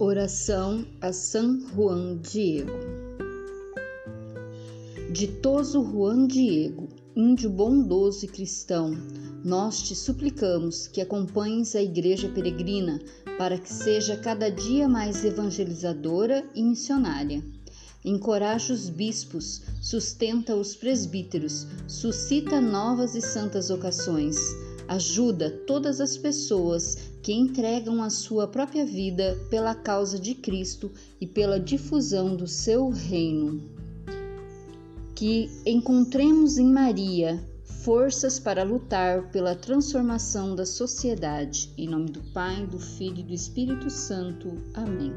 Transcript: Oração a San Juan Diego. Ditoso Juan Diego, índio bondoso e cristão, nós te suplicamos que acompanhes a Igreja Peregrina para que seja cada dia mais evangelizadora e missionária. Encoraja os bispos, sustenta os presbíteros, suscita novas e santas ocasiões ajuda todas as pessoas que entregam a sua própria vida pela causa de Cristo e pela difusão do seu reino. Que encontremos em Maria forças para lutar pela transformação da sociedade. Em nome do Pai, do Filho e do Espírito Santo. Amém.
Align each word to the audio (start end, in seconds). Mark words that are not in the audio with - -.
Oração 0.00 0.86
a 1.00 1.12
San 1.12 1.58
Juan 1.74 2.18
Diego. 2.18 2.70
Ditoso 5.10 5.82
Juan 5.82 6.28
Diego, 6.28 6.88
índio 7.16 7.50
bondoso 7.50 8.24
e 8.24 8.28
cristão, 8.28 8.96
nós 9.44 9.82
te 9.82 9.96
suplicamos 9.96 10.86
que 10.86 11.00
acompanhes 11.00 11.74
a 11.74 11.82
Igreja 11.82 12.28
Peregrina 12.28 13.00
para 13.38 13.58
que 13.58 13.72
seja 13.72 14.16
cada 14.16 14.48
dia 14.48 14.88
mais 14.88 15.24
evangelizadora 15.24 16.48
e 16.54 16.62
missionária. 16.62 17.42
Encoraja 18.08 18.72
os 18.72 18.88
bispos, 18.88 19.62
sustenta 19.80 20.56
os 20.56 20.74
presbíteros, 20.74 21.66
suscita 21.86 22.60
novas 22.60 23.14
e 23.14 23.20
santas 23.20 23.70
ocasiões 23.70 24.36
ajuda 24.88 25.50
todas 25.66 26.00
as 26.00 26.16
pessoas 26.16 26.96
que 27.22 27.32
entregam 27.32 28.02
a 28.02 28.08
sua 28.08 28.48
própria 28.48 28.86
vida 28.86 29.38
pela 29.50 29.74
causa 29.74 30.18
de 30.18 30.34
Cristo 30.34 30.90
e 31.20 31.26
pela 31.26 31.60
difusão 31.60 32.34
do 32.34 32.48
seu 32.48 32.88
reino. 32.88 33.60
Que 35.14 35.50
encontremos 35.66 36.56
em 36.56 36.66
Maria 36.66 37.44
forças 37.84 38.38
para 38.38 38.62
lutar 38.62 39.30
pela 39.30 39.54
transformação 39.54 40.56
da 40.56 40.64
sociedade. 40.64 41.70
Em 41.76 41.88
nome 41.88 42.10
do 42.10 42.20
Pai, 42.32 42.66
do 42.66 42.78
Filho 42.78 43.20
e 43.20 43.24
do 43.24 43.34
Espírito 43.34 43.90
Santo. 43.90 44.52
Amém. 44.74 45.12